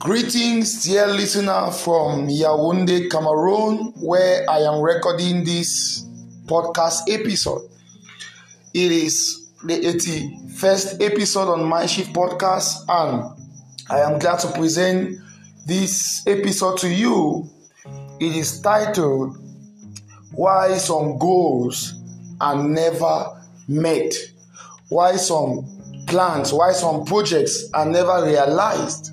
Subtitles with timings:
[0.00, 6.06] Greetings, dear listener from Yaoundé, Cameroon, where I am recording this
[6.46, 7.68] podcast episode.
[8.72, 13.44] It is the 81st episode on Mindshift Podcast, and
[13.90, 15.18] I am glad to present
[15.66, 17.50] this episode to you.
[18.18, 19.36] It is titled
[20.32, 21.92] Why Some Goals
[22.40, 24.14] Are Never Met.
[24.88, 25.66] Why some
[26.06, 29.12] plans, why some projects are never realized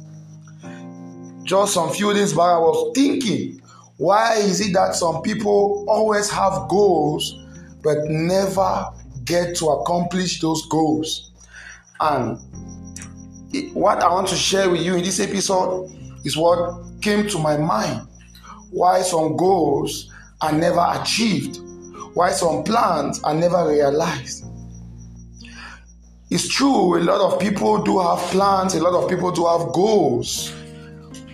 [1.47, 3.61] just some few days back, I was thinking,
[3.95, 7.39] why is it that some people always have goals
[7.81, 8.89] but never
[9.23, 11.31] get to accomplish those goals?
[12.01, 12.37] And
[13.73, 15.89] what I want to share with you in this episode
[16.25, 18.07] is what came to my mind.
[18.69, 21.59] Why some goals are never achieved,
[22.13, 24.43] why some plans are never realized.
[26.29, 29.71] It's true, a lot of people do have plans, a lot of people do have
[29.71, 30.51] goals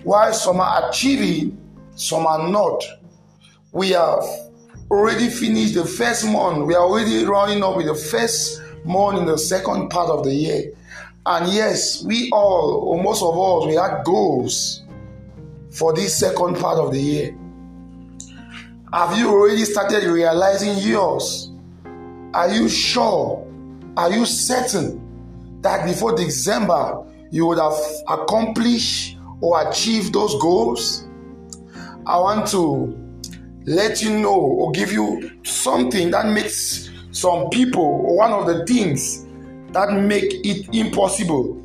[0.04, 1.58] while some are achieving,
[1.96, 2.84] some are not.
[3.72, 4.24] We have
[4.92, 6.66] already finished the first month.
[6.66, 10.34] We are already running up with the first month in the second part of the
[10.34, 10.72] year.
[11.26, 14.84] And yes, we all, or most of us, we had goals
[15.72, 17.38] for this second part of the year.
[18.94, 21.50] Have you already started realizing yours?
[22.34, 23.48] Are you sure?
[23.96, 27.74] Are you certain that before December you would have
[28.10, 29.13] accomplished
[29.44, 31.06] or achieve those goals,
[32.08, 32.98] I want to
[33.66, 38.66] let you know or give you something that makes some people, or one of the
[38.66, 39.26] things
[39.74, 41.62] that make it impossible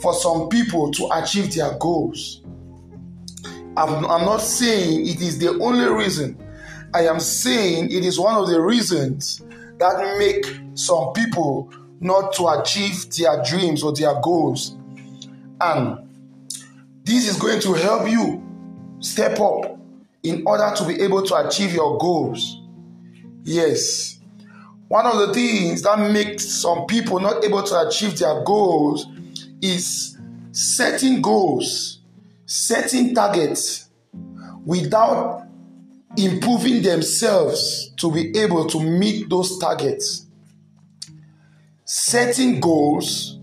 [0.00, 2.42] for some people to achieve their goals.
[3.76, 6.36] I'm, I'm not saying it is the only reason.
[6.92, 9.42] I am saying it is one of the reasons
[9.78, 14.76] that make some people not to achieve their dreams or their goals.
[15.60, 16.08] And
[17.12, 18.42] this is going to help you
[19.00, 19.78] step up
[20.22, 22.62] in order to be able to achieve your goals.
[23.42, 24.18] Yes.
[24.88, 29.06] One of the things that makes some people not able to achieve their goals
[29.60, 30.18] is
[30.52, 32.00] setting goals,
[32.46, 33.90] setting targets
[34.64, 35.46] without
[36.16, 40.26] improving themselves to be able to meet those targets.
[41.84, 43.38] Setting goals,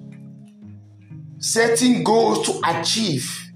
[1.37, 3.48] setting goals to achieve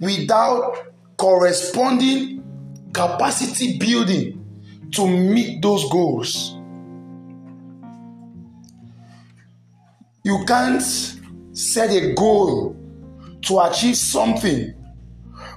[0.00, 0.76] without
[1.16, 2.42] corresponding
[2.92, 4.34] capacity building
[4.92, 6.54] to meet those goals.
[10.24, 10.82] You can't
[11.52, 12.76] set a goal
[13.42, 14.74] to achieve something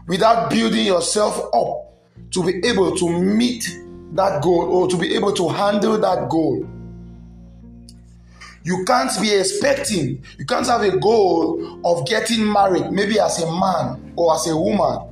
[0.07, 1.94] without building yourself up
[2.31, 3.78] to be able to meet
[4.13, 6.66] that goal or to be able to handle that goal.
[8.63, 13.51] You can't be expecting, you can't have a goal of getting married, maybe as a
[13.51, 15.07] man or as a woman,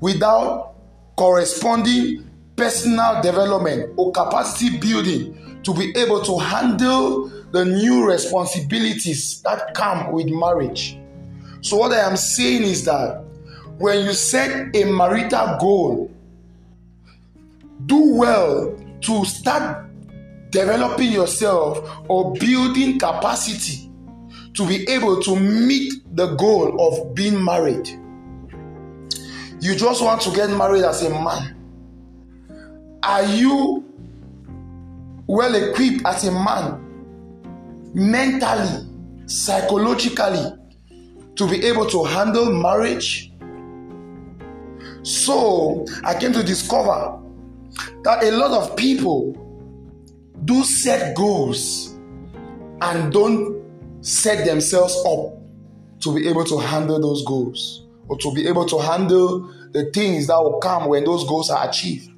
[0.00, 0.74] without
[1.16, 9.74] corresponding personal development or capacity building to be able to handle the new responsibilities that
[9.74, 10.98] come with marriage.
[11.60, 13.22] So, what I am saying is that
[13.78, 16.10] when you set a marital goal,
[17.86, 19.86] do well to start
[20.52, 23.90] developing yourself or building capacity
[24.54, 27.88] to be able to meet the goal of being married.
[29.60, 31.56] You just want to get married as a man.
[33.02, 33.84] Are you
[35.26, 36.80] well equipped as a man,
[37.94, 38.86] mentally,
[39.26, 40.52] psychologically,
[41.36, 43.32] to be able to handle marriage?
[45.02, 47.18] So I came to discover
[48.02, 49.38] that a lot of people
[50.44, 51.94] do set goals
[52.80, 53.62] and don't
[54.00, 55.38] set themselves up
[56.00, 60.26] to be able to handle those goals or to be able to handle the things
[60.26, 62.10] that will come when those goals are achieved.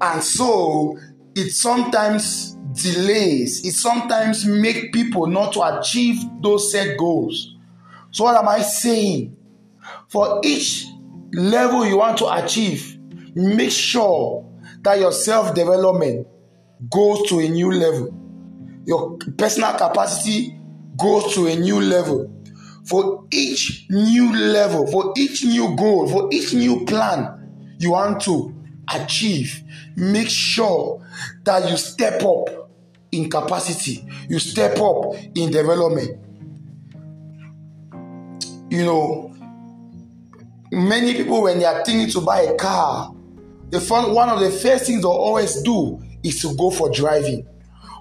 [0.00, 0.98] And so
[1.34, 7.54] it sometimes delays, it sometimes make people not to achieve those set goals.
[8.12, 9.36] So what am I saying?
[10.08, 10.86] For each
[11.32, 12.98] level you want to achieve,
[13.34, 14.46] make sure
[14.82, 16.26] that your self-development
[16.90, 18.14] goes to a new level.
[18.84, 20.58] Your personal capacity
[20.96, 22.32] goes to a new level.
[22.84, 28.54] For each new level, for each new goal, for each new plan you want to
[28.94, 29.62] achieve,
[29.96, 31.04] make sure
[31.44, 32.70] that you step up
[33.12, 36.22] in capacity, you step up in development.
[38.70, 39.34] You know,
[40.70, 43.14] many people, when they are thinking to buy a car,
[43.70, 47.46] the fun, one of the first things they always do is to go for driving.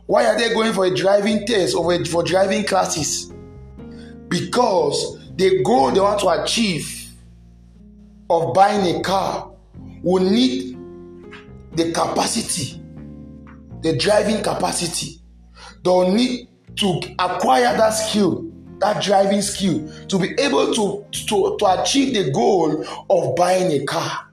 [0.06, 3.34] Why are they going for a driving test or for driving classes?
[4.28, 7.12] Because the goal they want to achieve
[8.30, 9.52] of buying a car
[10.04, 10.78] will need
[11.74, 12.82] the capacity,
[13.82, 15.20] the driving capacity.
[15.84, 18.46] They'll need to acquire that skill,
[18.80, 23.86] that driving skill, to be able to, to, to achieve the goal of buying a
[23.86, 24.28] car.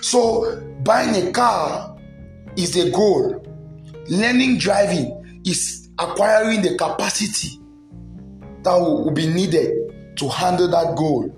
[0.00, 1.91] So, buying a car
[2.56, 3.44] is a goal.
[4.08, 7.58] Learning driving is acquiring the capacity
[8.62, 11.34] that will be needed to handle that goal.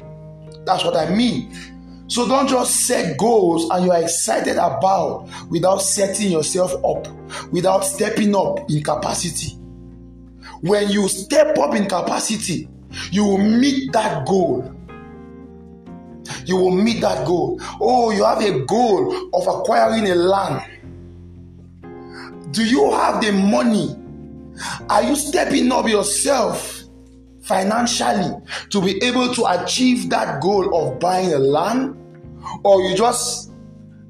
[0.67, 1.55] That's what I mean.
[2.07, 7.09] So don't just set goals and you are excited about without setting yourself up,
[7.51, 9.57] without stepping up in capacity.
[10.61, 12.69] When you step up in capacity,
[13.11, 14.71] you will meet that goal.
[16.47, 17.59] You will meet that goal.
[17.81, 20.63] Oh, you have a goal of acquiring a land.
[22.55, 23.97] Do you have the money?
[24.89, 26.83] Are you stepping up yourself
[27.43, 28.41] financially
[28.71, 31.97] to be able to achieve that goal of buying a land?
[32.63, 33.51] Or you just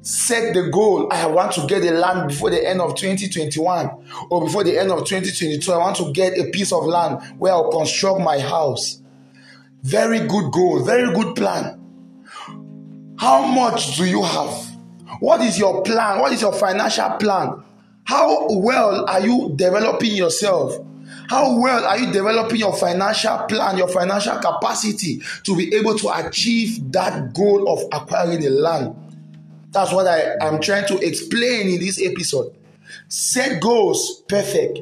[0.03, 3.89] set the goal I want to get a land before the end of 2021
[4.29, 5.73] or before the end of 2022.
[5.73, 9.01] I want to get a piece of land where I'll construct my house.
[9.81, 11.81] Very good goal, very good plan.
[13.17, 14.51] How much do you have?
[15.19, 16.19] What is your plan?
[16.19, 17.63] What is your financial plan?
[18.05, 20.77] How well are you developing yourself?
[21.27, 26.27] How well are you developing your financial plan, your financial capacity to be able to
[26.27, 28.95] achieve that goal of acquiring a land?
[29.71, 32.55] That's what I am trying to explain in this episode.
[33.07, 34.79] Set goals, perfect,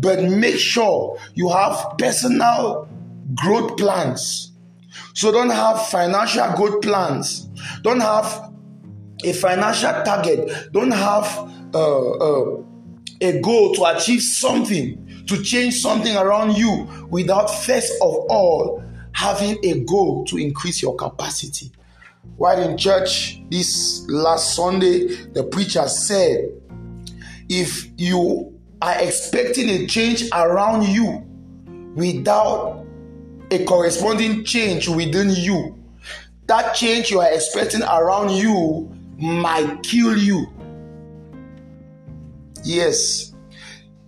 [0.00, 2.88] but make sure you have personal
[3.34, 4.52] growth plans.
[5.14, 7.48] So don't have financial growth plans.
[7.82, 8.52] Don't have
[9.24, 10.72] a financial target.
[10.72, 12.62] Don't have uh, uh,
[13.20, 18.82] a goal to achieve something to change something around you without first of all
[19.12, 21.70] having a goal to increase your capacity.
[22.36, 26.50] While in church this last Sunday, the preacher said,
[27.48, 31.24] if you are expecting a change around you
[31.94, 32.86] without
[33.50, 35.76] a corresponding change within you,
[36.46, 38.88] that change you are expecting around you
[39.18, 40.46] might kill you.
[42.68, 43.32] Yes,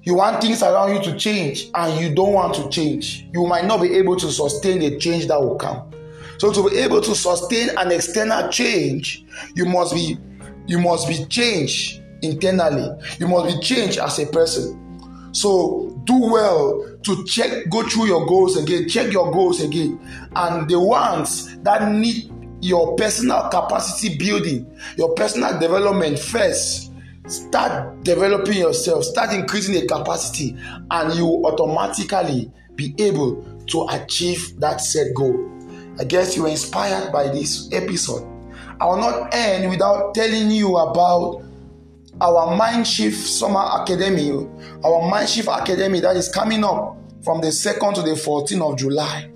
[0.02, 3.26] you want things around you to change and you don't want to change.
[3.32, 5.90] You might not be able to sustain the change that will come.
[6.36, 9.24] So to be able to sustain an external change,
[9.54, 10.18] you must be
[10.66, 13.02] you must be changed internally.
[13.18, 15.30] You must be changed as a person.
[15.32, 19.98] So do well to check, go through your goals again, check your goals again.
[20.36, 22.30] And the ones that need
[22.60, 26.89] your personal capacity building, your personal development first
[27.26, 30.56] start developing yourself, start increasing the capacity,
[30.90, 35.50] and you automatically be able to achieve that set goal.
[35.98, 38.26] I guess you were inspired by this episode.
[38.80, 41.42] I will not end without telling you about
[42.20, 44.30] our Mindshift Summer Academy,
[44.84, 49.30] our Mindshift Academy that is coming up from the 2nd to the 14th of July.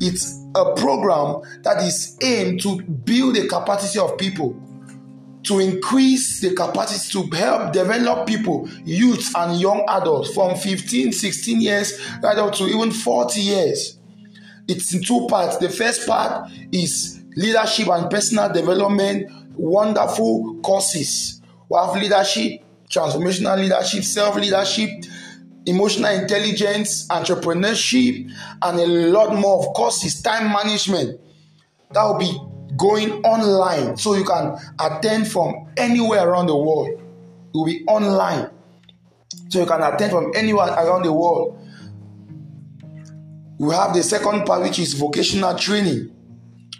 [0.00, 4.56] It's a program that is aimed to build the capacity of people
[5.44, 11.60] to increase the capacity to help develop people, youth and young adults from 15, 16
[11.60, 13.98] years right up to even 40 years.
[14.66, 15.58] It's in two parts.
[15.58, 21.42] The first part is leadership and personal development, wonderful courses.
[21.68, 24.88] We have leadership, transformational leadership, self leadership,
[25.66, 28.30] emotional intelligence, entrepreneurship,
[28.62, 31.20] and a lot more of courses, time management.
[31.90, 36.88] That will be going online so you can attend from anywhere around the world.
[36.88, 37.00] It
[37.52, 38.50] will be online.
[39.48, 41.58] So you can attend from anywhere around the world.
[43.58, 46.10] We have the second part, which is vocational training,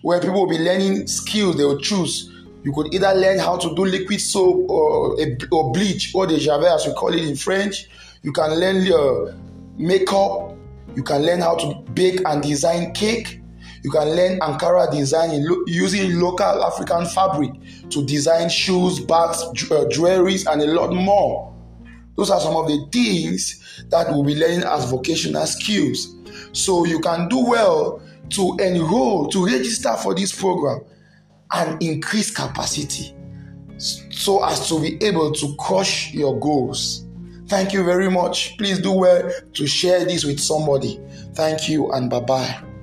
[0.02, 2.30] where people will be learning skills they will choose.
[2.64, 5.16] You could either learn how to do liquid soap or,
[5.52, 7.88] or bleach, or the javel as we call it in French.
[8.22, 9.36] You can learn uh,
[9.76, 10.56] makeup.
[10.96, 13.40] You can learn how to bake and design cake.
[13.85, 17.53] You can learn Ankara design using local African fabric
[17.91, 21.55] to design shoes, bags, uh, jewelries, and a lot more.
[22.17, 26.17] Those are some of the things that we'll be learning as vocational skills.
[26.53, 28.00] So you can do well
[28.31, 30.81] to enroll, to register for this program
[31.53, 33.14] and increase capacity
[33.76, 37.05] so as to be able to crush your goals.
[37.49, 38.57] Thank you very much.
[38.57, 41.00] Please do well to share this with somebody.
[41.35, 42.74] Thank you and bye bye.